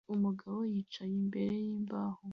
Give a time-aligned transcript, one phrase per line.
[0.15, 2.19] Umugabo wicaye imbere yimbaho